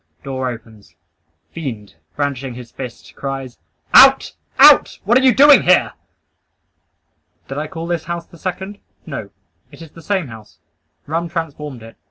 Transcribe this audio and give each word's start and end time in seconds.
Door 0.23 0.49
opens. 0.49 0.95
Fiend, 1.51 1.93
brandishing 2.15 2.55
his 2.55 2.71
fist, 2.71 3.13
cries 3.15 3.59
"Out! 3.93 4.33
Out! 4.57 4.97
What 5.03 5.15
are 5.19 5.21
you 5.21 5.31
doing 5.31 5.61
here!" 5.61 5.93
Did 7.47 7.59
I 7.59 7.67
call 7.67 7.85
this 7.85 8.05
house 8.05 8.25
the 8.25 8.39
second? 8.39 8.79
No; 9.05 9.29
it 9.71 9.79
is 9.79 9.91
the 9.91 10.01
same 10.01 10.29
house. 10.29 10.57
Rum 11.05 11.29
transformed 11.29 11.83
it. 11.83 11.97